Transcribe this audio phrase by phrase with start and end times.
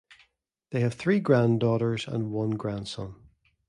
[0.71, 3.17] They have three granddaughters, and one grandson.